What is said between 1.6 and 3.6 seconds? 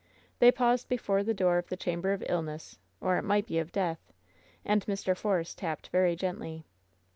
the chamber of ill ness, or it might be